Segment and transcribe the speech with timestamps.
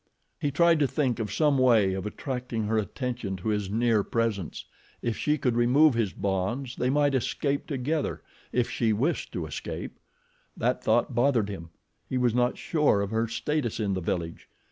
[0.39, 4.65] He tried to think of some way of attracting her attention to his near presence.
[5.03, 9.99] If she could remove his bonds they might escape together—if she wished to escape.
[10.57, 11.69] That thought bothered him.
[12.09, 14.49] He was not sure of her status in the village.